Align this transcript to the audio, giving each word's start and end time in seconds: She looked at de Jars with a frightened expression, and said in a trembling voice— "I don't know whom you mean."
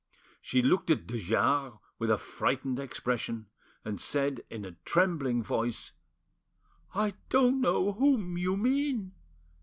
She 0.41 0.63
looked 0.63 0.89
at 0.89 1.05
de 1.05 1.19
Jars 1.19 1.75
with 1.99 2.09
a 2.09 2.17
frightened 2.17 2.79
expression, 2.79 3.51
and 3.85 4.01
said 4.01 4.41
in 4.49 4.65
a 4.65 4.71
trembling 4.83 5.43
voice— 5.43 5.91
"I 6.95 7.13
don't 7.29 7.61
know 7.61 7.91
whom 7.93 8.35
you 8.35 8.57
mean." 8.57 9.13